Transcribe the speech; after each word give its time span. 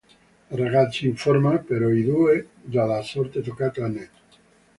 La 0.49 0.55
ragazza 0.61 1.05
informa 1.09 1.59
però 1.59 1.89
i 1.89 2.03
due 2.03 2.47
della 2.59 3.03
sorte 3.03 3.43
toccata 3.43 3.85
a 3.85 3.87
Ned. 3.87 4.09